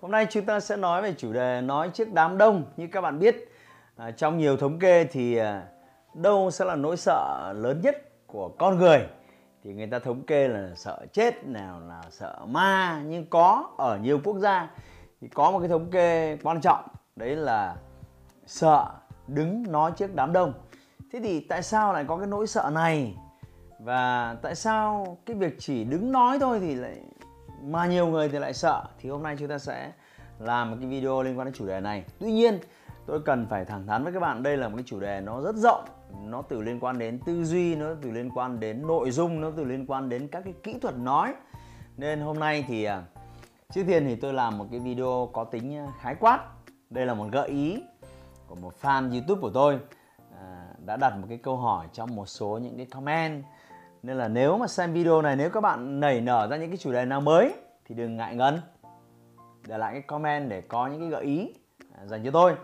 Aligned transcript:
Hôm 0.00 0.10
nay 0.10 0.26
chúng 0.30 0.44
ta 0.44 0.60
sẽ 0.60 0.76
nói 0.76 1.02
về 1.02 1.14
chủ 1.18 1.32
đề 1.32 1.60
nói 1.60 1.90
trước 1.94 2.12
đám 2.12 2.38
đông. 2.38 2.64
Như 2.76 2.88
các 2.92 3.00
bạn 3.00 3.18
biết, 3.18 3.52
à, 3.96 4.10
trong 4.10 4.38
nhiều 4.38 4.56
thống 4.56 4.78
kê 4.78 5.04
thì 5.04 5.36
à, 5.36 5.62
đâu 6.14 6.50
sẽ 6.50 6.64
là 6.64 6.74
nỗi 6.74 6.96
sợ 6.96 7.52
lớn 7.56 7.80
nhất 7.82 7.96
của 8.26 8.48
con 8.48 8.78
người. 8.78 9.06
Thì 9.64 9.72
người 9.74 9.86
ta 9.86 9.98
thống 9.98 10.22
kê 10.22 10.48
là 10.48 10.70
sợ 10.74 11.06
chết, 11.12 11.46
nào 11.46 11.80
là 11.88 12.02
sợ 12.10 12.38
ma. 12.46 13.02
Nhưng 13.06 13.26
có 13.26 13.70
ở 13.78 13.98
nhiều 14.02 14.20
quốc 14.24 14.38
gia 14.38 14.70
thì 15.20 15.28
có 15.28 15.50
một 15.50 15.58
cái 15.58 15.68
thống 15.68 15.90
kê 15.90 16.38
quan 16.42 16.60
trọng. 16.60 16.84
Đấy 17.16 17.36
là 17.36 17.76
sợ 18.46 18.86
đứng 19.26 19.72
nói 19.72 19.92
trước 19.96 20.14
đám 20.14 20.32
đông. 20.32 20.52
Thế 21.12 21.20
thì 21.22 21.40
tại 21.40 21.62
sao 21.62 21.92
lại 21.92 22.04
có 22.08 22.16
cái 22.16 22.26
nỗi 22.26 22.46
sợ 22.46 22.70
này? 22.74 23.16
Và 23.78 24.36
tại 24.42 24.54
sao 24.54 25.16
cái 25.26 25.36
việc 25.36 25.56
chỉ 25.58 25.84
đứng 25.84 26.12
nói 26.12 26.38
thôi 26.38 26.60
thì 26.60 26.74
lại 26.74 26.96
mà 27.62 27.86
nhiều 27.86 28.06
người 28.06 28.28
thì 28.28 28.38
lại 28.38 28.54
sợ. 28.54 28.84
Thì 28.98 29.10
hôm 29.10 29.22
nay 29.22 29.36
chúng 29.38 29.48
ta 29.48 29.58
sẽ 29.58 29.92
làm 30.38 30.70
một 30.70 30.76
cái 30.80 30.88
video 30.88 31.22
liên 31.22 31.38
quan 31.38 31.44
đến 31.44 31.54
chủ 31.54 31.66
đề 31.66 31.80
này. 31.80 32.04
Tuy 32.18 32.32
nhiên, 32.32 32.58
tôi 33.06 33.20
cần 33.20 33.46
phải 33.50 33.64
thẳng 33.64 33.86
thắn 33.86 34.04
với 34.04 34.12
các 34.12 34.20
bạn. 34.20 34.42
Đây 34.42 34.56
là 34.56 34.68
một 34.68 34.76
cái 34.76 34.84
chủ 34.86 35.00
đề 35.00 35.20
nó 35.20 35.40
rất 35.40 35.56
rộng. 35.56 35.84
Nó 36.24 36.42
từ 36.42 36.60
liên 36.60 36.80
quan 36.80 36.98
đến 36.98 37.18
tư 37.26 37.44
duy, 37.44 37.74
nó 37.74 37.86
từ 38.02 38.10
liên 38.10 38.30
quan 38.34 38.60
đến 38.60 38.86
nội 38.86 39.10
dung, 39.10 39.40
nó 39.40 39.50
từ 39.56 39.64
liên 39.64 39.86
quan 39.86 40.08
đến 40.08 40.28
các 40.28 40.44
cái 40.44 40.54
kỹ 40.62 40.78
thuật 40.82 40.98
nói. 40.98 41.34
Nên 41.96 42.20
hôm 42.20 42.38
nay 42.38 42.64
thì 42.68 42.84
à, 42.84 43.02
trước 43.72 43.82
tiên 43.86 44.04
thì 44.06 44.16
tôi 44.16 44.32
làm 44.32 44.58
một 44.58 44.66
cái 44.70 44.80
video 44.80 45.30
có 45.32 45.44
tính 45.44 45.76
à, 45.76 45.86
khái 46.00 46.14
quát. 46.14 46.40
Đây 46.90 47.06
là 47.06 47.14
một 47.14 47.26
gợi 47.32 47.48
ý 47.48 47.82
của 48.46 48.54
một 48.54 48.74
fan 48.82 49.12
youtube 49.12 49.40
của 49.40 49.50
tôi 49.50 49.78
à, 50.40 50.66
đã 50.86 50.96
đặt 50.96 51.16
một 51.16 51.26
cái 51.28 51.38
câu 51.38 51.56
hỏi 51.56 51.86
trong 51.92 52.16
một 52.16 52.26
số 52.26 52.58
những 52.62 52.76
cái 52.76 52.86
comment 52.86 53.44
nên 54.02 54.16
là 54.16 54.28
nếu 54.28 54.58
mà 54.58 54.66
xem 54.66 54.92
video 54.92 55.22
này, 55.22 55.36
nếu 55.36 55.50
các 55.50 55.60
bạn 55.60 56.00
nảy 56.00 56.20
nở 56.20 56.46
ra 56.50 56.56
những 56.56 56.70
cái 56.70 56.76
chủ 56.76 56.92
đề 56.92 57.04
nào 57.04 57.20
mới, 57.20 57.54
thì 57.84 57.94
đừng 57.94 58.16
ngại 58.16 58.34
ngần. 58.34 58.60
Để 59.66 59.78
lại 59.78 59.92
cái 59.92 60.02
comment 60.02 60.50
để 60.50 60.60
có 60.60 60.86
những 60.86 61.00
cái 61.00 61.08
gợi 61.08 61.24
ý 61.24 61.54
à, 61.98 62.06
dành 62.06 62.24
cho 62.24 62.30
tôi. 62.30 62.54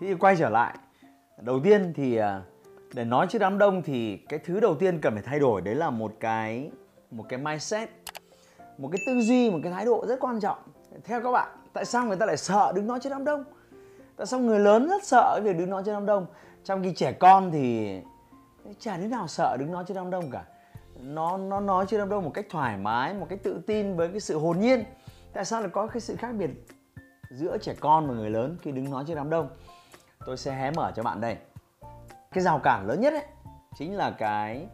Thì 0.00 0.14
quay 0.14 0.36
trở 0.36 0.48
lại. 0.48 0.78
Đầu 1.40 1.60
tiên 1.64 1.92
thì 1.96 2.16
à, 2.16 2.42
để 2.94 3.04
nói 3.04 3.26
trước 3.30 3.38
đám 3.38 3.58
đông 3.58 3.82
thì 3.82 4.16
cái 4.16 4.38
thứ 4.38 4.60
đầu 4.60 4.74
tiên 4.74 5.00
cần 5.00 5.14
phải 5.14 5.22
thay 5.22 5.38
đổi, 5.38 5.60
đấy 5.60 5.74
là 5.74 5.90
một 5.90 6.12
cái 6.20 6.70
một 7.10 7.24
cái 7.28 7.38
mindset, 7.38 7.90
một 8.78 8.88
cái 8.92 8.98
tư 9.06 9.20
duy, 9.20 9.50
một 9.50 9.58
cái 9.62 9.72
thái 9.72 9.84
độ 9.84 10.06
rất 10.08 10.20
quan 10.20 10.40
trọng. 10.40 10.58
Theo 11.04 11.22
các 11.22 11.30
bạn, 11.30 11.48
tại 11.72 11.84
sao 11.84 12.06
người 12.06 12.16
ta 12.16 12.26
lại 12.26 12.36
sợ 12.36 12.72
đứng 12.74 12.86
nói 12.86 12.98
trước 13.02 13.10
đám 13.10 13.24
đông? 13.24 13.44
Tại 14.16 14.26
sao 14.26 14.40
người 14.40 14.58
lớn 14.58 14.88
rất 14.88 15.04
sợ 15.04 15.40
việc 15.44 15.58
đứng 15.58 15.70
nói 15.70 15.82
trước 15.86 15.92
đám 15.92 16.06
đông? 16.06 16.26
Trong 16.64 16.82
khi 16.82 16.92
trẻ 16.92 17.12
con 17.12 17.50
thì 17.50 17.98
chả 18.78 18.96
đứa 18.96 19.06
nào 19.06 19.26
sợ 19.26 19.56
đứng 19.60 19.72
nói 19.72 19.84
trước 19.88 19.94
đám 19.94 20.10
đông 20.10 20.30
cả 20.30 20.44
nó 21.02 21.36
nó 21.36 21.60
nói 21.60 21.86
chưa 21.88 22.06
đâu 22.06 22.20
một 22.20 22.30
cách 22.34 22.46
thoải 22.50 22.76
mái 22.76 23.14
một 23.14 23.26
cách 23.30 23.38
tự 23.42 23.60
tin 23.66 23.96
với 23.96 24.08
cái 24.08 24.20
sự 24.20 24.38
hồn 24.38 24.60
nhiên. 24.60 24.84
Tại 25.32 25.44
sao 25.44 25.60
lại 25.60 25.70
có 25.72 25.86
cái 25.86 26.00
sự 26.00 26.16
khác 26.16 26.32
biệt 26.38 26.50
giữa 27.30 27.58
trẻ 27.58 27.74
con 27.80 28.08
và 28.08 28.14
người 28.14 28.30
lớn 28.30 28.56
khi 28.62 28.72
đứng 28.72 28.90
nói 28.90 29.04
trước 29.06 29.14
đám 29.14 29.30
đông? 29.30 29.48
Tôi 30.26 30.36
sẽ 30.36 30.52
hé 30.52 30.70
mở 30.70 30.92
cho 30.96 31.02
bạn 31.02 31.20
đây. 31.20 31.36
Cái 32.30 32.44
rào 32.44 32.58
cản 32.58 32.86
lớn 32.86 33.00
nhất 33.00 33.12
ấy 33.12 33.24
chính 33.78 33.96
là 33.96 34.10
cái 34.10 34.66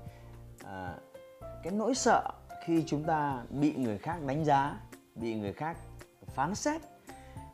à, 0.65 0.95
cái 1.63 1.73
nỗi 1.73 1.95
sợ 1.95 2.23
khi 2.65 2.85
chúng 2.87 3.05
ta 3.05 3.43
bị 3.51 3.75
người 3.75 3.99
khác 3.99 4.17
đánh 4.27 4.45
giá 4.45 4.77
bị 5.15 5.35
người 5.35 5.53
khác 5.53 5.77
phán 6.27 6.55
xét. 6.55 6.81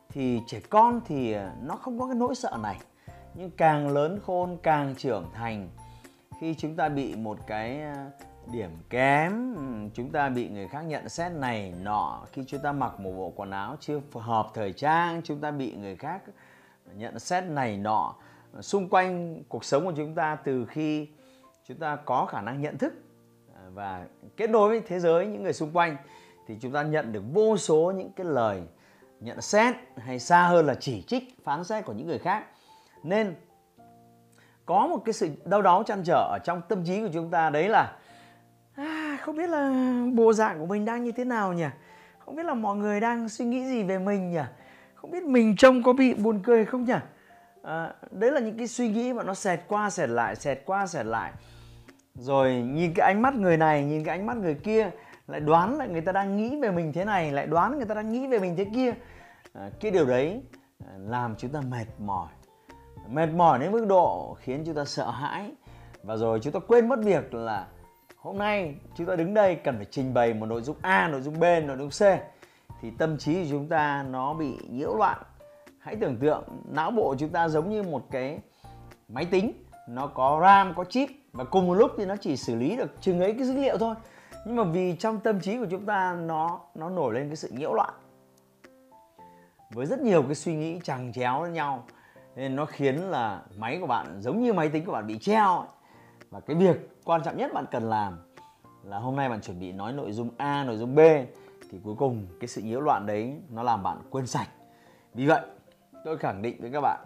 Thì 0.09 0.41
trẻ 0.47 0.59
con 0.69 1.01
thì 1.05 1.33
à, 1.33 1.53
nó 1.61 1.75
không 1.75 1.99
có 1.99 2.05
cái 2.05 2.15
nỗi 2.15 2.35
sợ 2.35 2.57
này. 2.63 2.79
Nhưng 3.33 3.51
càng 3.51 3.87
lớn 3.87 4.19
khôn 4.25 4.57
càng 4.63 4.95
trưởng 4.95 5.29
thành 5.33 5.69
khi 6.39 6.55
chúng 6.55 6.75
ta 6.75 6.89
bị 6.89 7.15
một 7.15 7.37
cái 7.47 7.81
à, 7.81 8.09
điểm 8.51 8.77
kém, 8.89 9.55
chúng 9.93 10.11
ta 10.11 10.29
bị 10.29 10.49
người 10.49 10.67
khác 10.67 10.81
nhận 10.81 11.09
xét 11.09 11.31
này 11.31 11.73
nọ. 11.81 12.21
Khi 12.31 12.43
chúng 12.47 12.61
ta 12.61 12.71
mặc 12.71 12.99
một 12.99 13.11
bộ 13.11 13.33
quần 13.35 13.51
áo 13.51 13.75
chưa 13.79 14.01
hợp 14.13 14.47
thời 14.53 14.73
trang, 14.73 15.21
chúng 15.23 15.41
ta 15.41 15.51
bị 15.51 15.75
người 15.75 15.95
khác 15.95 16.21
nhận 16.95 17.19
xét 17.19 17.43
này 17.43 17.77
nọ. 17.77 18.15
Xung 18.61 18.89
quanh 18.89 19.43
cuộc 19.49 19.65
sống 19.65 19.85
của 19.85 19.93
chúng 19.97 20.15
ta, 20.15 20.35
từ 20.35 20.65
khi 20.65 21.07
chúng 21.67 21.77
ta 21.77 21.95
có 21.95 22.25
khả 22.25 22.41
năng 22.41 22.61
nhận 22.61 22.77
thức 22.77 22.93
à, 23.55 23.61
và 23.73 24.05
kết 24.37 24.49
nối 24.49 24.69
với 24.69 24.81
thế 24.87 24.99
giới, 24.99 25.27
những 25.27 25.43
người 25.43 25.53
xung 25.53 25.71
quanh, 25.71 25.97
thì 26.47 26.57
chúng 26.61 26.71
ta 26.71 26.83
nhận 26.83 27.11
được 27.11 27.23
vô 27.33 27.57
số 27.57 27.93
những 27.95 28.11
cái 28.15 28.25
lời 28.25 28.61
nhận 29.19 29.41
xét, 29.41 29.75
hay 29.97 30.19
xa 30.19 30.47
hơn 30.47 30.65
là 30.65 30.75
chỉ 30.75 31.01
trích, 31.01 31.43
phán 31.43 31.63
xét 31.63 31.85
của 31.85 31.93
những 31.93 32.07
người 32.07 32.19
khác. 32.19 32.45
Nên 33.03 33.35
có 34.65 34.87
một 34.87 35.01
cái 35.05 35.13
sự 35.13 35.29
đau 35.45 35.61
đớn 35.61 35.83
chăn 35.85 36.03
trở 36.05 36.29
ở 36.31 36.39
trong 36.43 36.61
tâm 36.69 36.83
trí 36.85 37.01
của 37.01 37.09
chúng 37.13 37.29
ta, 37.29 37.49
đấy 37.49 37.69
là 37.69 37.97
không 39.21 39.35
biết 39.35 39.49
là 39.49 39.71
bộ 40.13 40.33
dạng 40.33 40.59
của 40.59 40.65
mình 40.65 40.85
đang 40.85 41.03
như 41.03 41.11
thế 41.11 41.25
nào 41.25 41.53
nhỉ? 41.53 41.65
Không 42.19 42.35
biết 42.35 42.45
là 42.45 42.53
mọi 42.53 42.77
người 42.77 42.99
đang 42.99 43.29
suy 43.29 43.45
nghĩ 43.45 43.65
gì 43.65 43.83
về 43.83 43.99
mình 43.99 44.31
nhỉ? 44.31 44.41
Không 44.95 45.11
biết 45.11 45.23
mình 45.23 45.55
trông 45.55 45.83
có 45.83 45.93
bị 45.93 46.13
buồn 46.13 46.39
cười 46.43 46.65
không 46.65 46.85
nhỉ? 46.85 46.93
À, 47.63 47.93
đấy 48.11 48.31
là 48.31 48.39
những 48.39 48.57
cái 48.57 48.67
suy 48.67 48.89
nghĩ 48.89 49.13
mà 49.13 49.23
nó 49.23 49.33
xẹt 49.33 49.59
qua 49.67 49.89
xẹt 49.89 50.09
lại 50.09 50.35
xẹt 50.35 50.61
qua 50.65 50.87
xẹt 50.87 51.05
lại. 51.05 51.31
Rồi 52.15 52.53
nhìn 52.53 52.93
cái 52.95 53.13
ánh 53.13 53.21
mắt 53.21 53.33
người 53.33 53.57
này 53.57 53.83
nhìn 53.83 54.03
cái 54.03 54.17
ánh 54.17 54.25
mắt 54.25 54.37
người 54.37 54.55
kia 54.55 54.89
lại 55.27 55.39
đoán 55.39 55.77
là 55.77 55.85
người 55.85 56.01
ta 56.01 56.11
đang 56.11 56.37
nghĩ 56.37 56.61
về 56.61 56.71
mình 56.71 56.93
thế 56.93 57.05
này 57.05 57.31
lại 57.31 57.47
đoán 57.47 57.77
người 57.77 57.85
ta 57.85 57.95
đang 57.95 58.11
nghĩ 58.11 58.27
về 58.27 58.39
mình 58.39 58.55
thế 58.55 58.65
kia. 58.75 58.93
À, 59.53 59.69
cái 59.79 59.91
điều 59.91 60.05
đấy 60.05 60.41
à, 60.79 60.91
làm 60.97 61.35
chúng 61.37 61.51
ta 61.51 61.61
mệt 61.61 61.85
mỏi. 61.99 62.27
Mệt 63.07 63.29
mỏi 63.35 63.59
đến 63.59 63.71
mức 63.71 63.85
độ 63.89 64.37
khiến 64.39 64.63
chúng 64.65 64.75
ta 64.75 64.85
sợ 64.85 65.11
hãi. 65.11 65.51
Và 66.03 66.15
rồi 66.15 66.39
chúng 66.39 66.53
ta 66.53 66.59
quên 66.67 66.89
mất 66.89 66.99
việc 67.03 67.33
là 67.33 67.67
hôm 68.21 68.37
nay 68.37 68.75
chúng 68.95 69.07
ta 69.07 69.15
đứng 69.15 69.33
đây 69.33 69.55
cần 69.55 69.75
phải 69.75 69.85
trình 69.91 70.13
bày 70.13 70.33
một 70.33 70.45
nội 70.45 70.61
dung 70.61 70.75
A, 70.81 71.07
nội 71.07 71.21
dung 71.21 71.39
B, 71.39 71.43
nội 71.43 71.77
dung 71.77 71.89
C 71.89 72.01
thì 72.81 72.91
tâm 72.97 73.17
trí 73.17 73.43
của 73.43 73.49
chúng 73.49 73.67
ta 73.67 74.05
nó 74.09 74.33
bị 74.33 74.57
nhiễu 74.69 74.95
loạn. 74.95 75.17
Hãy 75.79 75.95
tưởng 75.95 76.17
tượng 76.17 76.43
não 76.71 76.91
bộ 76.91 77.15
chúng 77.19 77.29
ta 77.29 77.47
giống 77.47 77.69
như 77.69 77.83
một 77.83 78.05
cái 78.11 78.39
máy 79.07 79.25
tính, 79.25 79.51
nó 79.87 80.07
có 80.07 80.39
RAM, 80.41 80.73
có 80.75 80.83
chip 80.83 81.09
và 81.33 81.43
cùng 81.43 81.67
một 81.67 81.73
lúc 81.73 81.91
thì 81.97 82.05
nó 82.05 82.15
chỉ 82.15 82.37
xử 82.37 82.55
lý 82.55 82.75
được 82.75 83.01
chừng 83.01 83.19
ấy 83.19 83.33
cái 83.33 83.47
dữ 83.47 83.53
liệu 83.53 83.77
thôi. 83.77 83.95
Nhưng 84.45 84.55
mà 84.55 84.63
vì 84.63 84.95
trong 84.95 85.19
tâm 85.19 85.39
trí 85.39 85.57
của 85.57 85.67
chúng 85.69 85.85
ta 85.85 86.13
nó 86.13 86.59
nó 86.75 86.89
nổi 86.89 87.13
lên 87.13 87.27
cái 87.27 87.35
sự 87.35 87.49
nhiễu 87.51 87.73
loạn 87.73 87.93
với 89.73 89.85
rất 89.85 89.99
nhiều 89.99 90.23
cái 90.23 90.35
suy 90.35 90.55
nghĩ 90.55 90.79
chằng 90.83 91.13
chéo 91.13 91.41
với 91.41 91.51
nhau 91.51 91.83
nên 92.35 92.55
nó 92.55 92.65
khiến 92.65 92.95
là 92.95 93.41
máy 93.57 93.77
của 93.81 93.87
bạn 93.87 94.21
giống 94.21 94.41
như 94.41 94.53
máy 94.53 94.69
tính 94.69 94.85
của 94.85 94.91
bạn 94.91 95.07
bị 95.07 95.17
treo 95.19 95.57
ấy 95.57 95.67
và 96.31 96.39
cái 96.39 96.55
việc 96.55 96.89
quan 97.05 97.21
trọng 97.23 97.37
nhất 97.37 97.51
bạn 97.53 97.65
cần 97.71 97.89
làm 97.89 98.17
là 98.83 98.99
hôm 98.99 99.15
nay 99.15 99.29
bạn 99.29 99.41
chuẩn 99.41 99.59
bị 99.59 99.71
nói 99.71 99.93
nội 99.93 100.11
dung 100.11 100.29
A, 100.37 100.63
nội 100.63 100.77
dung 100.77 100.95
B 100.95 100.99
thì 101.71 101.79
cuối 101.83 101.95
cùng 101.97 102.27
cái 102.39 102.47
sự 102.47 102.61
nhiễu 102.61 102.81
loạn 102.81 103.05
đấy 103.05 103.37
nó 103.49 103.63
làm 103.63 103.83
bạn 103.83 104.01
quên 104.09 104.27
sạch. 104.27 104.47
Vì 105.13 105.25
vậy, 105.25 105.41
tôi 106.05 106.17
khẳng 106.17 106.41
định 106.41 106.61
với 106.61 106.71
các 106.71 106.81
bạn 106.81 107.05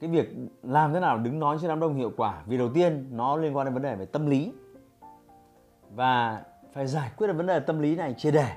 cái 0.00 0.10
việc 0.10 0.28
làm 0.62 0.92
thế 0.92 1.00
nào 1.00 1.18
đứng 1.18 1.38
nói 1.38 1.58
trên 1.60 1.68
đám 1.68 1.80
đông 1.80 1.94
hiệu 1.94 2.12
quả 2.16 2.42
vì 2.46 2.58
đầu 2.58 2.70
tiên 2.74 3.08
nó 3.10 3.36
liên 3.36 3.56
quan 3.56 3.64
đến 3.64 3.74
vấn 3.74 3.82
đề 3.82 3.96
về 3.96 4.06
tâm 4.06 4.26
lý. 4.26 4.52
Và 5.90 6.42
phải 6.72 6.86
giải 6.86 7.10
quyết 7.16 7.26
được 7.26 7.36
vấn 7.36 7.46
đề 7.46 7.60
tâm 7.60 7.80
lý 7.80 7.96
này 7.96 8.14
chia 8.14 8.30
đề 8.30 8.48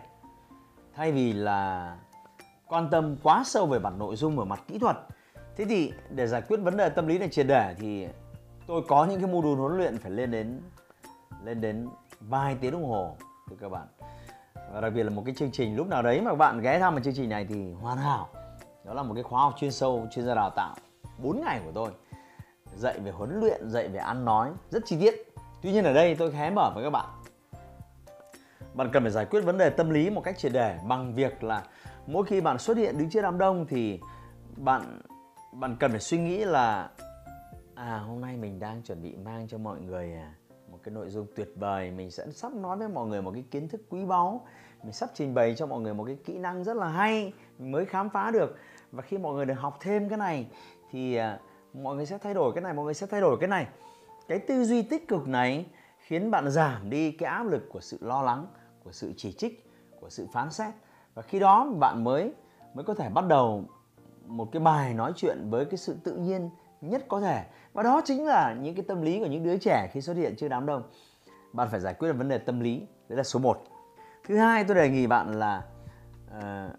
thay 0.94 1.12
vì 1.12 1.34
là 1.34 1.96
quan 2.68 2.90
tâm 2.90 3.16
quá 3.24 3.44
sâu 3.46 3.66
về 3.66 3.80
mặt 3.80 3.94
nội 3.98 4.16
dung 4.16 4.38
và 4.38 4.46
mặt 4.46 4.64
kỹ 4.68 4.80
thuật. 4.80 4.98
Thế 5.56 5.66
thì 5.66 5.94
để 6.10 6.28
giải 6.28 6.42
quyết 6.42 6.58
vấn 6.58 6.78
đề 6.78 6.90
tâm 6.90 7.08
lý 7.08 7.18
này 7.18 7.30
chia 7.30 7.44
đề 7.44 7.76
thì 7.80 8.08
tôi 8.70 8.82
có 8.88 9.06
những 9.06 9.22
cái 9.22 9.32
module 9.32 9.56
huấn 9.56 9.78
luyện 9.78 9.98
phải 9.98 10.12
lên 10.12 10.32
đến 10.32 10.62
lên 11.44 11.62
đến 11.62 11.90
vài 12.20 12.58
tiếng 12.62 12.72
đồng 12.72 12.86
hồ 12.86 13.16
thưa 13.50 13.56
các 13.62 13.70
bạn. 13.70 13.88
Và 14.74 14.82
đặc 14.82 14.94
biệt 14.96 15.04
là 15.04 15.10
một 15.10 15.24
cái 15.26 15.36
chương 15.36 15.52
trình 15.52 15.76
lúc 15.76 15.88
nào 15.88 16.02
đấy 16.02 16.22
mà 16.22 16.32
các 16.32 16.36
bạn 16.36 16.62
ghé 16.62 16.80
thăm 16.80 16.96
một 16.96 17.02
chương 17.04 17.14
trình 17.14 17.30
này 17.30 17.46
thì 17.50 17.74
hoàn 17.74 17.98
hảo. 17.98 18.30
Đó 18.86 18.94
là 18.94 19.04
một 19.04 19.14
cái 19.14 19.24
khóa 19.24 19.42
học 19.42 19.54
chuyên 19.58 19.72
sâu, 19.72 20.08
chuyên 20.12 20.26
gia 20.26 20.36
đào 20.36 20.50
tạo 20.50 20.76
4 21.18 21.42
ngày 21.42 21.62
của 21.66 21.72
tôi. 21.74 21.92
Dạy 22.76 23.00
về 23.00 23.12
huấn 23.12 23.40
luyện, 23.40 23.70
dạy 23.70 23.88
về 23.88 24.00
ăn 24.00 24.26
nói, 24.26 24.52
rất 24.72 24.84
chi 24.86 24.98
tiết. 25.00 25.34
Tuy 25.62 25.72
nhiên 25.72 25.84
ở 25.84 25.94
đây 25.94 26.16
tôi 26.16 26.32
hé 26.32 26.50
mở 26.50 26.72
với 26.76 26.84
các 26.84 26.90
bạn. 26.90 27.10
Bạn 28.74 28.90
cần 28.94 29.04
phải 29.04 29.12
giải 29.12 29.26
quyết 29.26 29.42
vấn 29.42 29.58
đề 29.58 29.70
tâm 29.70 29.90
lý 29.90 30.10
một 30.10 30.22
cách 30.22 30.38
triệt 30.38 30.52
để 30.52 30.80
bằng 30.88 31.14
việc 31.16 31.44
là 31.44 31.64
mỗi 32.08 32.26
khi 32.26 32.42
bạn 32.42 32.58
xuất 32.58 32.78
hiện 32.78 32.98
đứng 32.98 33.10
trước 33.10 33.22
đám 33.22 33.38
đông 33.38 33.66
thì 33.70 34.00
bạn 34.58 35.02
bạn 35.52 35.76
cần 35.80 35.92
phải 35.92 36.00
suy 36.00 36.18
nghĩ 36.18 36.46
là 36.46 36.90
à 37.80 37.98
hôm 37.98 38.22
nay 38.22 38.38
mình 38.38 38.60
đang 38.60 38.82
chuẩn 38.82 39.04
bị 39.04 39.16
mang 39.16 39.48
cho 39.48 39.58
mọi 39.58 39.82
người 39.82 40.14
à, 40.14 40.34
một 40.72 40.80
cái 40.84 40.94
nội 40.94 41.10
dung 41.10 41.28
tuyệt 41.36 41.52
vời. 41.56 41.92
Mình 41.92 42.12
sẽ 42.12 42.26
sắp 42.32 42.54
nói 42.54 42.78
với 42.78 42.88
mọi 42.88 43.08
người 43.08 43.22
một 43.22 43.32
cái 43.34 43.44
kiến 43.52 43.68
thức 43.68 43.82
quý 43.90 44.06
báu. 44.06 44.48
Mình 44.84 44.94
sắp 44.94 45.10
trình 45.14 45.34
bày 45.34 45.56
cho 45.56 45.66
mọi 45.66 45.82
người 45.82 45.94
một 45.94 46.04
cái 46.06 46.18
kỹ 46.26 46.38
năng 46.38 46.64
rất 46.64 46.78
là 46.78 46.88
hay. 46.88 47.34
Mình 47.60 47.72
mới 47.72 47.86
khám 47.86 48.10
phá 48.10 48.32
được. 48.32 48.58
Và 48.92 49.02
khi 49.02 49.18
mọi 49.18 49.34
người 49.34 49.46
được 49.46 49.54
học 49.54 49.78
thêm 49.82 50.10
cái 50.10 50.18
này 50.18 50.48
thì 50.92 51.16
à, 51.16 51.40
mọi 51.74 51.96
người 51.96 52.06
sẽ 52.06 52.18
thay 52.18 52.34
đổi 52.34 52.54
cái 52.56 52.62
này 52.62 52.74
mọi 52.74 52.86
người 52.86 52.94
sẽ 52.94 53.08
thay 53.08 53.22
đổi 53.22 53.38
cái 53.40 53.50
này. 53.50 53.68
Cái 54.28 54.40
tư 54.40 54.64
duy 54.64 54.82
tích 54.82 55.08
cực 55.08 55.28
này 55.28 55.66
khiến 56.00 56.32
bạn 56.32 56.52
giảm 56.52 56.90
đi 56.90 57.12
cái 57.12 57.30
áp 57.30 57.44
lực 57.44 57.70
của 57.70 57.82
sự 57.82 57.98
lo 58.02 58.22
lắng 58.22 58.48
của 58.84 58.92
sự 58.92 59.14
chỉ 59.18 59.32
trích 59.32 59.70
của 60.00 60.10
sự 60.10 60.28
phán 60.34 60.52
xét. 60.52 60.74
Và 61.14 61.22
khi 61.22 61.40
đó 61.40 61.72
bạn 61.80 62.04
mới 62.04 62.34
mới 62.74 62.84
có 62.86 62.94
thể 62.94 63.10
bắt 63.10 63.28
đầu 63.28 63.64
một 64.26 64.50
cái 64.52 64.60
bài 64.60 64.94
nói 64.94 65.14
chuyện 65.16 65.50
với 65.50 65.66
cái 65.66 65.78
sự 65.78 65.96
tự 66.04 66.16
nhiên 66.16 66.50
nhất 66.82 67.06
có 67.08 67.22
thể. 67.22 67.46
Và 67.74 67.84
đó 67.84 68.02
chính 68.06 68.26
là 68.26 68.56
những 68.62 68.76
cái 68.76 68.86
tâm 68.88 69.02
lý 69.02 69.20
của 69.20 69.26
những 69.26 69.44
đứa 69.44 69.58
trẻ 69.58 69.90
khi 69.94 70.02
xuất 70.02 70.18
hiện 70.18 70.36
trước 70.36 70.48
đám 70.48 70.66
đông. 70.66 70.84
Bạn 71.54 71.68
phải 71.72 71.80
giải 71.80 71.94
quyết 71.94 72.10
được 72.10 72.18
vấn 72.18 72.30
đề 72.30 72.38
tâm 72.38 72.60
lý 72.60 72.82
đấy 73.10 73.18
là 73.18 73.24
số 73.24 73.40
1 73.40 73.64
thứ 74.28 74.38
hai 74.38 74.64
tôi 74.64 74.76
đề 74.76 74.90
nghị 74.90 75.08
bạn 75.08 75.40
là 75.40 75.64
uh, 76.38 76.72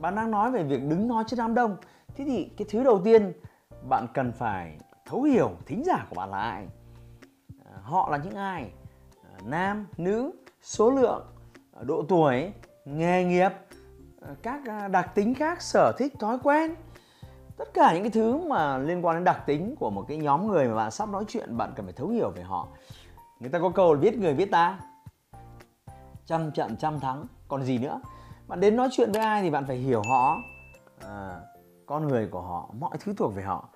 bạn 0.00 0.14
đang 0.14 0.30
nói 0.30 0.50
về 0.50 0.62
việc 0.62 0.82
đứng 0.88 1.08
nói 1.08 1.24
trước 1.26 1.36
đám 1.38 1.54
đông. 1.54 1.76
Thế 2.16 2.24
thì 2.24 2.50
cái 2.56 2.66
thứ 2.70 2.84
đầu 2.84 3.00
tiên 3.04 3.32
bạn 3.88 4.06
cần 4.14 4.32
phải 4.32 4.78
thấu 5.06 5.22
hiểu 5.22 5.50
thính 5.66 5.82
giả 5.84 6.06
của 6.10 6.14
bạn 6.14 6.30
là 6.30 6.38
ai. 6.38 6.66
Uh, 6.66 7.82
họ 7.82 8.08
là 8.10 8.16
những 8.16 8.34
ai? 8.34 8.70
Uh, 9.20 9.46
nam 9.46 9.86
nữ 9.96 10.32
số 10.62 10.90
lượng 10.90 11.26
độ 11.82 12.04
tuổi 12.08 12.52
nghề 12.84 13.24
nghiệp 13.24 13.50
các 14.42 14.60
đặc 14.90 15.14
tính 15.14 15.34
khác 15.34 15.62
sở 15.62 15.92
thích 15.98 16.14
thói 16.18 16.38
quen 16.42 16.74
tất 17.56 17.74
cả 17.74 17.94
những 17.94 18.02
cái 18.02 18.10
thứ 18.10 18.36
mà 18.36 18.78
liên 18.78 19.06
quan 19.06 19.16
đến 19.16 19.24
đặc 19.24 19.46
tính 19.46 19.74
của 19.78 19.90
một 19.90 20.04
cái 20.08 20.16
nhóm 20.16 20.46
người 20.46 20.68
mà 20.68 20.74
bạn 20.74 20.90
sắp 20.90 21.08
nói 21.08 21.24
chuyện 21.28 21.56
bạn 21.56 21.72
cần 21.76 21.86
phải 21.86 21.92
thấu 21.92 22.08
hiểu 22.08 22.30
về 22.30 22.42
họ. 22.42 22.68
Người 23.40 23.50
ta 23.50 23.58
có 23.58 23.70
câu 23.70 23.94
là 23.94 24.00
biết 24.00 24.18
người 24.18 24.34
biết 24.34 24.50
ta. 24.50 24.78
Trăm 26.24 26.50
trận 26.50 26.76
trăm 26.76 27.00
thắng. 27.00 27.26
Còn 27.48 27.62
gì 27.62 27.78
nữa? 27.78 28.00
Bạn 28.46 28.60
đến 28.60 28.76
nói 28.76 28.88
chuyện 28.92 29.12
với 29.12 29.22
ai 29.22 29.42
thì 29.42 29.50
bạn 29.50 29.64
phải 29.66 29.76
hiểu 29.76 30.02
họ. 30.10 30.36
À, 31.06 31.40
con 31.86 32.08
người 32.08 32.26
của 32.26 32.40
họ 32.40 32.70
mọi 32.78 32.96
thứ 33.00 33.14
thuộc 33.16 33.34
về 33.34 33.42
họ. 33.42 33.68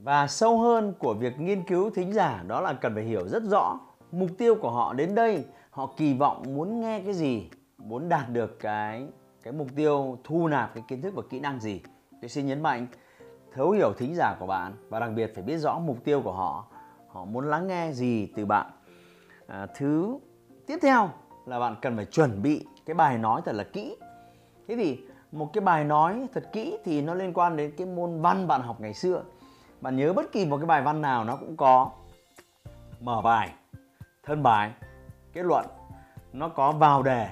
Và 0.00 0.26
sâu 0.26 0.58
hơn 0.60 0.94
của 0.98 1.14
việc 1.14 1.40
nghiên 1.40 1.62
cứu 1.62 1.90
thính 1.90 2.12
giả 2.12 2.44
đó 2.46 2.60
là 2.60 2.72
cần 2.72 2.94
phải 2.94 3.04
hiểu 3.04 3.28
rất 3.28 3.42
rõ 3.42 3.78
mục 4.12 4.30
tiêu 4.38 4.54
của 4.54 4.70
họ 4.70 4.92
đến 4.92 5.14
đây. 5.14 5.44
Họ 5.70 5.94
kỳ 5.96 6.14
vọng 6.14 6.42
muốn 6.54 6.80
nghe 6.80 7.00
cái 7.00 7.14
gì 7.14 7.50
muốn 7.78 8.08
đạt 8.08 8.28
được 8.28 8.58
cái 8.60 9.06
cái 9.42 9.52
mục 9.52 9.68
tiêu 9.76 10.18
thu 10.24 10.48
nạp 10.48 10.74
cái 10.74 10.84
kiến 10.88 11.02
thức 11.02 11.14
và 11.14 11.22
kỹ 11.30 11.40
năng 11.40 11.60
gì. 11.60 11.82
Tôi 12.20 12.28
xin 12.28 12.46
nhấn 12.46 12.62
mạnh 12.62 12.86
thấu 13.54 13.70
hiểu 13.70 13.92
thính 13.92 14.14
giả 14.14 14.36
của 14.40 14.46
bạn 14.46 14.72
và 14.88 15.00
đặc 15.00 15.10
biệt 15.14 15.32
phải 15.34 15.44
biết 15.44 15.58
rõ 15.58 15.78
mục 15.78 16.04
tiêu 16.04 16.22
của 16.22 16.32
họ 16.32 16.64
họ 17.08 17.24
muốn 17.24 17.50
lắng 17.50 17.66
nghe 17.66 17.92
gì 17.92 18.32
từ 18.36 18.46
bạn. 18.46 18.70
À, 19.46 19.66
thứ 19.76 20.18
tiếp 20.66 20.78
theo 20.82 21.10
là 21.46 21.58
bạn 21.58 21.76
cần 21.82 21.96
phải 21.96 22.04
chuẩn 22.04 22.42
bị 22.42 22.66
cái 22.86 22.94
bài 22.94 23.18
nói 23.18 23.42
thật 23.44 23.54
là 23.54 23.64
kỹ. 23.64 23.96
Thế 24.68 24.76
thì 24.76 25.00
một 25.32 25.50
cái 25.52 25.60
bài 25.60 25.84
nói 25.84 26.26
thật 26.34 26.44
kỹ 26.52 26.78
thì 26.84 27.02
nó 27.02 27.14
liên 27.14 27.32
quan 27.32 27.56
đến 27.56 27.72
cái 27.76 27.86
môn 27.86 28.20
văn 28.20 28.48
bạn 28.48 28.62
học 28.62 28.80
ngày 28.80 28.94
xưa. 28.94 29.22
Bạn 29.80 29.96
nhớ 29.96 30.12
bất 30.12 30.32
kỳ 30.32 30.46
một 30.46 30.56
cái 30.56 30.66
bài 30.66 30.82
văn 30.82 31.02
nào 31.02 31.24
nó 31.24 31.36
cũng 31.36 31.56
có 31.56 31.90
mở 33.00 33.20
bài 33.22 33.52
thân 34.22 34.42
bài 34.42 34.72
kết 35.32 35.42
luận. 35.42 35.66
Nó 36.32 36.48
có 36.48 36.72
vào 36.72 37.02
đề 37.02 37.28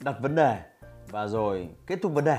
đặt 0.00 0.16
vấn 0.20 0.34
đề 0.34 0.62
và 1.10 1.26
rồi 1.26 1.68
kết 1.86 1.98
thúc 2.02 2.12
vấn 2.12 2.24
đề 2.24 2.38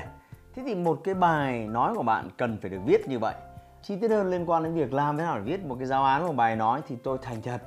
thế 0.60 0.66
thì 0.66 0.76
một 0.76 1.02
cái 1.04 1.16
bài 1.16 1.68
nói 1.68 1.96
của 1.96 2.04
bạn 2.04 2.30
cần 2.38 2.58
phải 2.62 2.70
được 2.70 2.80
viết 2.86 3.08
như 3.08 3.20
vậy. 3.20 3.36
Chi 3.82 3.96
tiết 3.96 4.12
hơn 4.12 4.30
liên 4.30 4.50
quan 4.50 4.64
đến 4.64 4.74
việc 4.74 4.94
làm 4.94 5.18
thế 5.18 5.24
nào 5.24 5.38
để 5.38 5.44
viết 5.44 5.66
một 5.66 5.76
cái 5.80 5.88
giáo 5.88 6.04
án 6.04 6.28
một 6.28 6.36
bài 6.36 6.56
nói 6.56 6.82
thì 6.88 6.96
tôi 7.04 7.18
thành 7.22 7.42
thật 7.42 7.62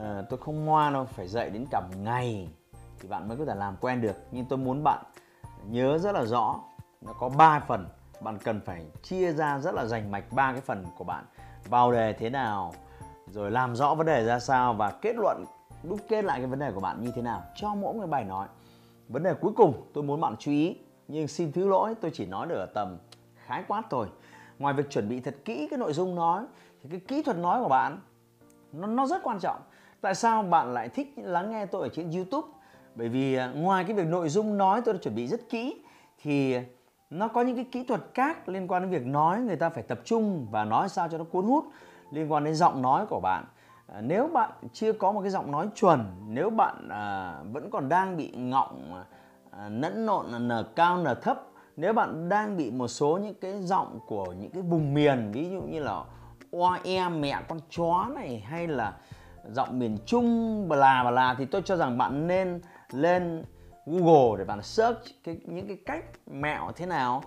à, 0.00 0.22
tôi 0.30 0.38
không 0.38 0.64
ngoan 0.64 0.92
đâu 0.92 1.04
phải 1.04 1.28
dạy 1.28 1.50
đến 1.50 1.66
cả 1.70 1.80
một 1.80 1.96
ngày 2.02 2.48
thì 3.00 3.08
bạn 3.08 3.28
mới 3.28 3.36
có 3.36 3.44
thể 3.44 3.54
làm 3.54 3.76
quen 3.80 4.00
được. 4.00 4.16
Nhưng 4.30 4.44
tôi 4.44 4.58
muốn 4.58 4.84
bạn 4.84 5.02
nhớ 5.68 5.98
rất 5.98 6.12
là 6.12 6.24
rõ 6.24 6.60
nó 7.00 7.12
có 7.12 7.28
3 7.28 7.60
phần 7.60 7.88
bạn 8.20 8.38
cần 8.44 8.60
phải 8.60 8.86
chia 9.02 9.32
ra 9.32 9.58
rất 9.58 9.74
là 9.74 9.84
rành 9.84 10.10
mạch 10.10 10.24
ba 10.30 10.52
cái 10.52 10.60
phần 10.60 10.84
của 10.98 11.04
bạn. 11.04 11.24
Vào 11.68 11.92
đề 11.92 12.12
thế 12.12 12.30
nào 12.30 12.72
rồi 13.30 13.50
làm 13.50 13.76
rõ 13.76 13.94
vấn 13.94 14.06
đề 14.06 14.24
ra 14.24 14.38
sao 14.38 14.74
và 14.74 14.90
kết 14.90 15.16
luận 15.16 15.44
đúc 15.82 16.00
kết 16.08 16.24
lại 16.24 16.38
cái 16.38 16.46
vấn 16.46 16.58
đề 16.58 16.72
của 16.72 16.80
bạn 16.80 17.00
như 17.00 17.12
thế 17.14 17.22
nào 17.22 17.42
cho 17.54 17.74
mỗi 17.74 17.94
cái 17.98 18.06
bài 18.06 18.24
nói. 18.24 18.48
Vấn 19.08 19.22
đề 19.22 19.34
cuối 19.34 19.52
cùng 19.56 19.90
tôi 19.94 20.04
muốn 20.04 20.20
bạn 20.20 20.36
chú 20.38 20.50
ý 20.50 20.76
nhưng 21.12 21.28
xin 21.28 21.52
thứ 21.52 21.68
lỗi 21.68 21.94
tôi 22.00 22.10
chỉ 22.14 22.26
nói 22.26 22.46
được 22.46 22.56
ở 22.56 22.66
tầm 22.74 22.98
khái 23.46 23.64
quát 23.68 23.82
thôi. 23.90 24.06
Ngoài 24.58 24.74
việc 24.74 24.90
chuẩn 24.90 25.08
bị 25.08 25.20
thật 25.20 25.34
kỹ 25.44 25.68
cái 25.70 25.78
nội 25.78 25.92
dung 25.92 26.14
nói 26.14 26.44
thì 26.82 26.88
cái 26.90 27.00
kỹ 27.08 27.22
thuật 27.22 27.36
nói 27.36 27.62
của 27.62 27.68
bạn 27.68 27.98
nó, 28.72 28.86
nó 28.86 29.06
rất 29.06 29.22
quan 29.22 29.38
trọng. 29.40 29.60
Tại 30.00 30.14
sao 30.14 30.42
bạn 30.42 30.74
lại 30.74 30.88
thích 30.88 31.14
lắng 31.16 31.50
nghe 31.50 31.66
tôi 31.66 31.82
ở 31.82 31.88
trên 31.88 32.10
youtube? 32.10 32.48
Bởi 32.94 33.08
vì 33.08 33.34
à, 33.34 33.52
ngoài 33.54 33.84
cái 33.84 33.96
việc 33.96 34.06
nội 34.06 34.28
dung 34.28 34.58
nói 34.58 34.82
tôi 34.84 34.94
đã 34.94 35.00
chuẩn 35.02 35.14
bị 35.14 35.26
rất 35.26 35.40
kỹ 35.50 35.84
thì 36.22 36.58
nó 37.10 37.28
có 37.28 37.42
những 37.42 37.56
cái 37.56 37.66
kỹ 37.72 37.84
thuật 37.84 38.00
khác 38.14 38.48
liên 38.48 38.68
quan 38.68 38.82
đến 38.82 38.90
việc 38.90 39.06
nói 39.06 39.40
người 39.40 39.56
ta 39.56 39.70
phải 39.70 39.82
tập 39.82 40.00
trung 40.04 40.46
và 40.50 40.64
nói 40.64 40.88
sao 40.88 41.08
cho 41.08 41.18
nó 41.18 41.24
cuốn 41.24 41.44
hút 41.44 41.64
liên 42.10 42.32
quan 42.32 42.44
đến 42.44 42.54
giọng 42.54 42.82
nói 42.82 43.06
của 43.06 43.20
bạn. 43.20 43.44
À, 43.86 44.00
nếu 44.00 44.28
bạn 44.28 44.50
chưa 44.72 44.92
có 44.92 45.12
một 45.12 45.20
cái 45.20 45.30
giọng 45.30 45.50
nói 45.50 45.68
chuẩn 45.74 46.04
nếu 46.28 46.50
bạn 46.50 46.88
à, 46.88 47.36
vẫn 47.52 47.70
còn 47.70 47.88
đang 47.88 48.16
bị 48.16 48.30
ngọng 48.36 48.94
à, 48.94 49.04
À, 49.58 49.68
nẫn 49.68 50.06
nộn 50.06 50.48
nở 50.48 50.64
cao 50.76 50.96
nở 50.96 51.14
thấp. 51.14 51.42
Nếu 51.76 51.92
bạn 51.92 52.28
đang 52.28 52.56
bị 52.56 52.70
một 52.70 52.88
số 52.88 53.18
những 53.22 53.34
cái 53.34 53.62
giọng 53.62 54.00
của 54.06 54.32
những 54.32 54.50
cái 54.50 54.62
vùng 54.62 54.94
miền 54.94 55.30
ví 55.32 55.50
dụ 55.50 55.62
như 55.62 55.80
là 55.80 56.04
oa 56.50 56.80
e 56.84 57.08
mẹ 57.08 57.38
con 57.48 57.58
chó 57.70 58.08
này 58.14 58.40
hay 58.40 58.68
là 58.68 58.96
giọng 59.50 59.78
miền 59.78 59.98
trung 60.06 60.68
bà 60.68 60.76
là 60.76 61.04
bà 61.04 61.10
là 61.10 61.34
thì 61.38 61.44
tôi 61.44 61.62
cho 61.64 61.76
rằng 61.76 61.98
bạn 61.98 62.26
nên 62.26 62.60
lên 62.92 63.44
Google 63.86 64.38
để 64.38 64.44
bạn 64.44 64.62
search 64.62 64.98
cái, 65.24 65.36
những 65.44 65.68
cái 65.68 65.78
cách 65.86 66.04
mẹo 66.26 66.72
thế 66.76 66.86
nào 66.86 67.22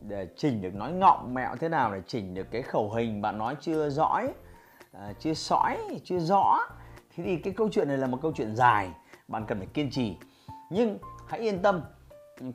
để 0.00 0.28
chỉnh 0.36 0.62
được 0.62 0.74
nói 0.74 0.92
ngọng 0.92 1.34
mẹo 1.34 1.56
thế 1.56 1.68
nào 1.68 1.92
để 1.92 2.02
chỉnh 2.06 2.34
được 2.34 2.46
cái 2.50 2.62
khẩu 2.62 2.90
hình 2.90 3.22
bạn 3.22 3.38
nói 3.38 3.56
chưa 3.60 3.90
rõ 3.90 4.20
à, 4.92 5.12
chưa 5.18 5.34
sõi 5.34 5.78
chưa 6.04 6.18
rõ. 6.18 6.58
Thế 7.16 7.24
thì 7.24 7.36
cái 7.36 7.52
câu 7.56 7.68
chuyện 7.72 7.88
này 7.88 7.98
là 7.98 8.06
một 8.06 8.18
câu 8.22 8.32
chuyện 8.34 8.56
dài 8.56 8.90
bạn 9.28 9.44
cần 9.48 9.58
phải 9.58 9.66
kiên 9.66 9.90
trì. 9.90 10.16
Nhưng 10.70 10.98
hãy 11.30 11.40
yên 11.40 11.62
tâm, 11.62 11.82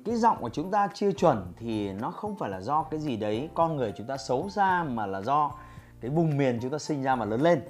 cái 0.06 0.16
giọng 0.16 0.38
của 0.42 0.50
chúng 0.50 0.72
ta 0.72 0.88
chưa 0.94 1.12
chuẩn 1.12 1.54
thì 1.57 1.94
nó 1.94 2.12
không 2.12 2.36
phải 2.36 2.50
là 2.50 2.62
do 2.62 2.83
cái 2.83 3.00
gì 3.00 3.18
đấy 3.18 3.50
con 3.54 3.75
người 3.75 3.94
chúng 3.98 4.07
ta 4.07 4.18
xấu 4.18 4.50
xa 4.50 4.83
mà 4.83 5.06
là 5.06 5.22
do 5.22 5.51
cái 6.01 6.12
vùng 6.12 6.38
miền 6.38 6.60
chúng 6.62 6.72
ta 6.72 6.77
sinh 6.77 7.04
ra 7.04 7.16
và 7.16 7.25
lớn 7.25 7.42
lên. 7.42 7.62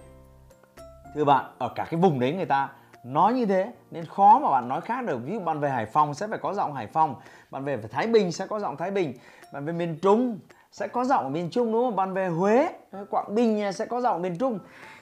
Thưa 1.16 1.24
bạn, 1.24 1.46
ở 1.58 1.70
cả 1.76 1.88
cái 1.92 2.00
vùng 2.00 2.20
đấy 2.20 2.34
người 2.34 2.46
ta 2.46 2.70
nói 3.04 3.34
như 3.34 3.46
thế 3.46 3.74
nên 3.92 4.06
khó 4.06 4.40
mà 4.40 4.50
bạn 4.50 4.68
nói 4.68 4.82
khác 4.82 5.06
được. 5.06 5.18
Ví 5.26 5.34
dụ 5.34 5.40
bạn 5.40 5.60
về 5.60 5.70
hải 5.70 5.86
phòng 5.86 6.14
sẽ 6.14 6.28
phải 6.28 6.40
có 6.40 6.54
giọng 6.54 6.74
hải 6.74 6.88
phòng, 6.88 7.16
bạn 7.52 7.64
về 7.64 7.78
thái 7.92 8.08
bình 8.08 8.32
sẽ 8.32 8.48
có 8.48 8.60
giọng 8.60 8.78
thái 8.78 8.92
bình, 8.92 9.14
bạn 9.54 9.66
về 9.66 9.74
miền 9.74 10.00
trung 10.02 10.40
sẽ 10.72 10.88
có 10.88 11.06
giọng 11.06 11.24
ở 11.24 11.30
miền 11.30 11.50
trung 11.50 11.72
đúng 11.72 11.86
không? 11.86 11.96
Bạn 11.96 12.14
về 12.14 12.28
huế, 12.28 12.70
quảng 13.10 13.36
bình 13.36 13.74
sẽ 13.74 13.86
có 13.86 14.02
giọng 14.02 14.22
miền 14.22 14.38
trung. 14.38 14.60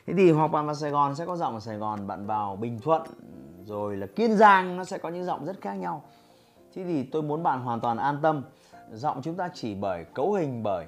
Thế 0.08 0.14
thì 0.18 0.32
hoặc 0.32 0.48
bạn 0.48 0.66
vào 0.66 0.76
sài 0.76 0.92
gòn 0.92 1.16
sẽ 1.16 1.26
có 1.26 1.36
giọng 1.36 1.54
ở 1.54 1.60
sài 1.60 1.78
gòn, 1.78 2.08
bạn 2.08 2.28
vào 2.28 2.56
bình 2.56 2.80
thuận 2.84 3.02
rồi 3.66 3.98
là 3.98 4.08
kiên 4.16 4.36
giang 4.36 4.78
nó 4.78 4.84
sẽ 4.84 4.98
có 4.98 5.10
những 5.10 5.26
giọng 5.26 5.46
rất 5.46 5.62
khác 5.62 5.74
nhau. 5.74 6.04
Thế 6.76 6.84
thì 6.84 7.04
tôi 7.04 7.24
muốn 7.24 7.44
bạn 7.44 7.60
hoàn 7.60 7.80
toàn 7.80 7.98
an 7.98 8.20
tâm, 8.22 8.44
giọng 8.92 9.22
chúng 9.22 9.36
ta 9.36 9.50
chỉ 9.54 9.76
bởi 9.76 10.06
cấu 10.14 10.34
hình, 10.34 10.64
bởi 10.64 10.86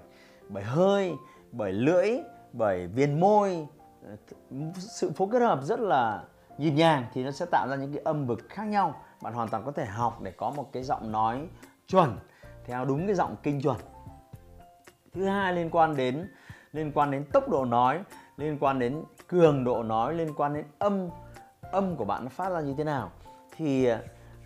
bởi 0.50 0.64
hơi, 0.64 1.14
bởi 1.52 1.74
lưỡi, 1.74 2.10
bởi 2.54 2.88
viền 2.88 3.20
môi. 3.20 3.68
Sự 4.78 5.12
phối 5.12 5.28
kết 5.32 5.40
hợp 5.40 5.60
rất 5.64 5.80
là 5.80 6.24
nhịp 6.58 6.72
nhàng 6.72 7.06
thì 7.14 7.24
nó 7.24 7.32
sẽ 7.32 7.46
tạo 7.52 7.68
ra 7.70 7.76
những 7.76 7.94
cái 7.94 8.02
âm 8.06 8.28
vực 8.28 8.40
khác 8.50 8.64
nhau. 8.64 8.96
Bạn 9.22 9.34
hoàn 9.34 9.48
toàn 9.48 9.64
có 9.66 9.72
thể 9.72 9.86
học 9.86 10.22
để 10.22 10.32
có 10.32 10.50
một 10.56 10.70
cái 10.72 10.84
giọng 10.84 11.12
nói 11.12 11.48
chuẩn, 11.88 12.18
theo 12.66 12.86
đúng 12.86 13.06
cái 13.06 13.16
giọng 13.16 13.36
kinh 13.44 13.62
chuẩn. 13.62 13.78
Thứ 15.14 15.26
hai 15.26 15.54
liên 15.54 15.70
quan 15.70 15.96
đến, 15.96 16.28
liên 16.74 16.92
quan 16.92 17.12
đến 17.12 17.26
tốc 17.34 17.50
độ 17.50 17.66
nói, 17.66 18.00
liên 18.38 18.58
quan 18.60 18.80
đến 18.80 19.04
cường 19.28 19.64
độ 19.64 19.84
nói, 19.84 20.14
liên 20.14 20.34
quan 20.38 20.54
đến 20.54 20.66
âm 20.80 21.10
âm 21.76 21.96
của 21.96 22.06
bạn 22.06 22.24
nó 22.24 22.30
phát 22.30 22.50
ra 22.50 22.60
như 22.62 22.74
thế 22.78 22.84
nào. 22.84 23.12
Thì 23.58 23.86
à, 23.86 24.00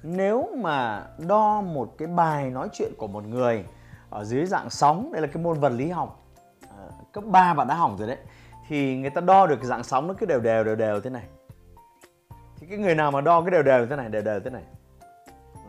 nếu 0.04 0.50
mà 0.58 1.06
đo 1.28 1.62
một 1.62 1.96
cái 1.98 2.08
bài 2.08 2.50
nói 2.50 2.70
chuyện 2.74 2.92
của 2.98 3.08
một 3.08 3.24
người 3.24 3.66
ở 4.10 4.24
dưới 4.24 4.46
dạng 4.46 4.70
sóng, 4.70 5.12
đây 5.14 5.22
là 5.22 5.28
cái 5.28 5.44
môn 5.44 5.60
vật 5.60 5.70
lý 5.70 5.90
học 5.90 6.26
à, 6.62 6.84
cấp 7.12 7.24
3 7.28 7.54
bạn 7.54 7.68
đã 7.68 7.76
hỏng 7.76 7.98
rồi 7.98 8.08
đấy, 8.08 8.18
thì 8.68 8.98
người 8.98 9.10
ta 9.10 9.22
đo 9.22 9.48
được 9.48 9.56
cái 9.56 9.66
dạng 9.66 9.84
sóng 9.84 10.08
nó 10.08 10.14
cứ 10.14 10.26
đều 10.26 10.40
đều 10.40 10.64
đều 10.64 10.76
đều 10.76 11.02
thế 11.02 11.10
này. 11.10 11.24
Thì 12.60 12.68
cái 12.70 12.78
người 12.78 12.96
nào 12.96 13.12
mà 13.12 13.22
đo 13.22 13.42
cái 13.42 13.52
đều 13.52 13.64
đều 13.64 13.86
thế 13.86 13.96
này, 13.96 14.10
đều 14.10 14.22
đều 14.22 14.40
thế 14.40 14.50
này, 14.50 14.64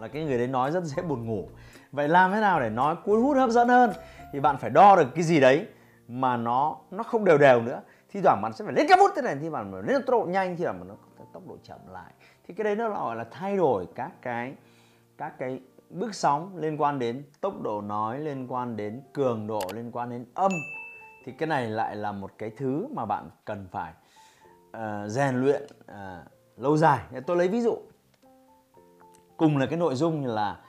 là 0.01 0.09
cái 0.09 0.25
người 0.25 0.39
đấy 0.39 0.47
nói 0.47 0.71
rất 0.71 0.85
dễ 0.85 1.03
buồn 1.03 1.27
ngủ. 1.27 1.49
Vậy 1.93 2.09
làm 2.09 2.33
thế 2.33 2.41
nào 2.41 2.61
để 2.61 2.71
nói 2.71 2.97
cuốn 3.05 3.23
hút 3.23 3.37
hấp 3.37 3.51
dẫn 3.51 3.69
hơn? 3.69 3.93
Thì 4.33 4.41
bạn 4.41 4.57
phải 4.57 4.71
đo 4.71 4.97
được 4.97 5.07
cái 5.15 5.25
gì 5.25 5.41
đấy 5.41 5.67
mà 6.09 6.37
nó 6.37 6.77
nó 6.91 7.03
không 7.03 7.25
đều 7.25 7.39
đều 7.39 7.63
nữa. 7.63 7.81
Thi 8.13 8.21
thoảng 8.25 8.43
bạn 8.43 8.53
sẽ 8.53 8.65
phải 8.65 8.75
lên 8.75 8.87
cái 8.89 8.99
bút 8.99 9.11
thế 9.17 9.23
này 9.23 9.37
thì 9.41 9.51
bạn 9.51 9.75
lên 9.87 10.03
tốc 10.07 10.11
độ 10.11 10.27
nhanh 10.31 10.57
thì 10.57 10.65
mà 10.65 10.73
nó 10.73 10.95
tốc 11.33 11.43
độ 11.49 11.57
chậm 11.63 11.79
lại. 11.89 12.13
Thì 12.47 12.55
cái 12.55 12.65
đấy 12.65 12.77
nó 12.77 12.89
gọi 12.89 13.17
là 13.17 13.25
thay 13.31 13.57
đổi 13.57 13.87
các 13.95 14.13
cái 14.23 14.55
các 15.19 15.39
cái 15.39 15.61
bước 15.91 16.15
sóng 16.15 16.57
liên 16.57 16.81
quan 16.81 16.99
đến 16.99 17.25
tốc 17.41 17.63
độ 17.63 17.81
nói 17.81 18.19
liên 18.19 18.47
quan 18.53 18.77
đến 18.77 19.03
cường 19.13 19.47
độ 19.47 19.61
liên 19.75 19.91
quan 19.93 20.11
đến 20.11 20.27
âm. 20.35 20.53
Thì 21.25 21.33
cái 21.33 21.47
này 21.47 21.67
lại 21.67 21.97
là 21.97 22.13
một 22.13 22.33
cái 22.39 22.51
thứ 22.51 22.89
mà 22.95 23.05
bạn 23.05 23.31
cần 23.45 23.69
phải 23.71 23.93
uh, 24.69 25.11
rèn 25.11 25.41
luyện 25.41 25.63
uh, 25.91 25.97
lâu 26.57 26.77
dài. 26.77 27.01
Tôi 27.27 27.37
lấy 27.37 27.49
ví 27.49 27.61
dụ. 27.61 27.79
Cùng 29.37 29.57
là 29.57 29.67
cái 29.67 29.79
nội 29.79 29.95
dung 29.95 30.21
như 30.21 30.29
là 30.29 30.61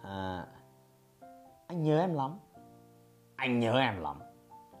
uh, 0.00 0.48
anh 1.66 1.82
nhớ 1.82 2.00
em 2.00 2.14
lắm. 2.14 2.38
Anh 3.36 3.60
nhớ 3.60 3.78
em 3.78 4.00
lắm. 4.00 4.16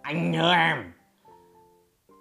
Anh 0.02 0.30
nhớ 0.30 0.52
em 0.52 0.92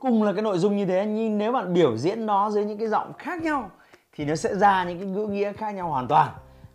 cùng 0.09 0.23
là 0.23 0.33
cái 0.33 0.41
nội 0.41 0.57
dung 0.57 0.75
như 0.75 0.85
thế. 0.85 1.05
Nhưng 1.05 1.37
nếu 1.37 1.51
bạn 1.51 1.73
biểu 1.73 1.97
diễn 1.97 2.25
nó 2.25 2.49
dưới 2.49 2.65
những 2.65 2.77
cái 2.77 2.87
giọng 2.87 3.13
khác 3.17 3.41
nhau, 3.41 3.69
thì 4.15 4.25
nó 4.25 4.35
sẽ 4.35 4.55
ra 4.55 4.83
những 4.83 4.99
cái 4.99 5.07
ngữ 5.07 5.25
nghĩa 5.25 5.53
khác 5.53 5.71
nhau 5.71 5.89
hoàn 5.89 6.07
toàn. 6.07 6.29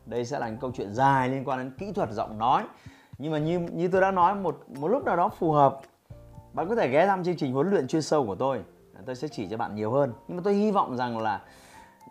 Đây 0.06 0.24
sẽ 0.24 0.38
là 0.38 0.48
những 0.48 0.58
câu 0.58 0.72
chuyện 0.74 0.92
dài 0.92 1.28
liên 1.28 1.44
quan 1.44 1.58
đến 1.58 1.72
kỹ 1.78 1.92
thuật 1.92 2.10
giọng 2.10 2.38
nói. 2.38 2.64
Nhưng 3.18 3.32
mà 3.32 3.38
như 3.38 3.58
như 3.58 3.88
tôi 3.88 4.00
đã 4.00 4.10
nói, 4.10 4.34
một 4.34 4.58
một 4.68 4.88
lúc 4.88 5.04
nào 5.04 5.16
đó 5.16 5.28
phù 5.28 5.52
hợp, 5.52 5.80
bạn 6.52 6.68
có 6.68 6.74
thể 6.74 6.88
ghé 6.88 7.06
thăm 7.06 7.24
chương 7.24 7.36
trình 7.36 7.52
huấn 7.52 7.70
luyện 7.70 7.88
chuyên 7.88 8.02
sâu 8.02 8.26
của 8.26 8.34
tôi. 8.34 8.62
Tôi 9.06 9.14
sẽ 9.14 9.28
chỉ 9.28 9.46
cho 9.48 9.56
bạn 9.56 9.74
nhiều 9.74 9.90
hơn. 9.90 10.12
Nhưng 10.28 10.36
mà 10.36 10.42
tôi 10.44 10.54
hy 10.54 10.70
vọng 10.70 10.96
rằng 10.96 11.18
là 11.18 11.40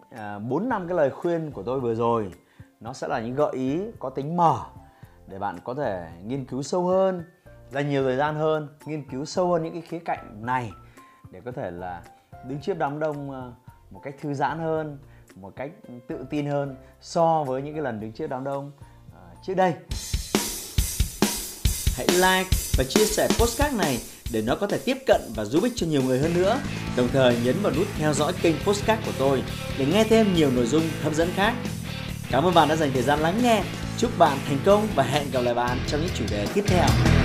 à, 0.10 0.40
bốn 0.40 0.70
năm 0.70 0.88
cái 0.88 0.98
lời 0.98 1.10
khuyên 1.10 1.52
của 1.52 1.64
tôi 1.64 1.80
vừa 1.80 1.96
rồi, 1.96 2.32
nó 2.80 2.94
sẽ 2.94 3.08
là 3.08 3.20
những 3.20 3.36
gợi 3.36 3.52
ý 3.54 3.82
có 4.00 4.10
tính 4.10 4.38
mở 4.38 4.60
để 5.28 5.40
bạn 5.40 5.58
có 5.64 5.74
thể 5.74 6.08
nghiên 6.26 6.46
cứu 6.46 6.62
sâu 6.62 6.84
hơn, 6.84 7.24
dành 7.70 7.90
nhiều 7.90 8.04
thời 8.04 8.18
gian 8.18 8.36
hơn, 8.36 8.68
nghiên 8.86 9.10
cứu 9.10 9.26
sâu 9.26 9.52
hơn 9.52 9.64
những 9.64 9.74
cái 9.74 9.82
khía 9.82 10.00
cạnh 10.00 10.46
này 10.46 10.72
để 11.32 11.42
có 11.46 11.52
thể 11.52 11.72
là 11.72 12.02
đứng 12.48 12.60
trước 12.62 12.78
đám 12.78 13.00
đông 13.00 13.32
ờ, 13.32 13.54
một 13.92 14.02
cách 14.04 14.16
thư 14.22 14.34
giãn 14.34 14.60
hơn, 14.60 14.98
một 15.36 15.54
cách 15.56 15.72
tự 16.08 16.26
tin 16.30 16.46
hơn 16.46 16.76
so 17.02 17.44
với 17.44 17.62
những 17.62 17.74
cái 17.74 17.84
lần 17.84 18.00
đứng 18.00 18.12
trước 18.12 18.28
đám 18.28 18.44
đông. 18.44 18.72
Ờ, 19.14 19.22
trước 19.48 19.54
đây, 19.54 19.74
hãy 21.98 22.08
like 22.08 22.50
và 22.78 22.84
chia 22.90 23.06
sẻ 23.06 23.28
postcard 23.40 23.78
này 23.78 24.00
để 24.34 24.42
nó 24.42 24.56
có 24.56 24.68
thể 24.68 24.80
tiếp 24.86 24.98
cận 25.08 25.22
và 25.36 25.46
giúp 25.46 25.64
ích 25.64 25.74
cho 25.76 25.88
nhiều 25.88 26.02
người 26.02 26.20
hơn 26.20 26.34
nữa. 26.34 26.60
Đồng 26.98 27.08
thời 27.14 27.38
nhấn 27.44 27.56
vào 27.62 27.74
nút 27.78 27.88
theo 27.98 28.14
dõi 28.14 28.34
kênh 28.42 28.56
postcard 28.66 29.06
của 29.06 29.14
tôi 29.20 29.44
để 29.80 29.86
nghe 29.86 30.04
thêm 30.04 30.34
nhiều 30.34 30.52
nội 30.52 30.66
dung 30.66 30.84
hấp 31.04 31.14
dẫn 31.14 31.30
khác. 31.36 31.54
Cảm 32.32 32.44
ơn 32.44 32.54
bạn 32.54 32.68
đã 32.68 32.76
dành 32.76 32.92
thời 32.94 33.04
gian 33.04 33.20
lắng 33.20 33.40
nghe. 33.44 33.64
Chúc 33.98 34.12
bạn 34.18 34.38
thành 34.48 34.60
công 34.66 34.88
và 34.96 35.04
hẹn 35.04 35.32
gặp 35.32 35.42
lại 35.42 35.54
bạn 35.54 35.78
trong 35.88 36.02
những 36.02 36.12
chủ 36.16 36.26
đề 36.32 36.48
tiếp 36.54 36.64
theo. 36.68 37.19